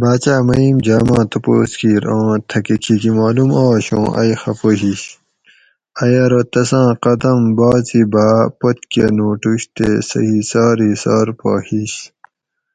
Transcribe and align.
باچاۤ 0.00 0.42
مئیم 0.48 0.76
جاۤ 0.86 1.02
ما 1.08 1.18
تپوس 1.30 1.70
کیر 1.80 2.02
اوں 2.12 2.28
تھکہ 2.48 2.76
کھیکی 2.82 3.10
معلوم 3.18 3.50
آش 3.64 3.86
اوں 3.94 4.06
ائی 4.20 4.32
خفہ 4.40 4.70
ہِیش؟ 4.80 5.02
ائی 6.00 6.14
ارو 6.24 6.40
تساۤں 6.52 6.90
قدم 7.04 7.38
بعضی 7.58 8.02
بھاۤ 8.12 8.38
پتکہ 8.58 9.04
نوٹوش 9.16 9.62
تے 9.76 9.88
سہ 10.08 10.20
ہِسار 10.28 10.76
ہِسار 10.90 11.26
پا 11.38 11.52
ھیش 11.66 11.94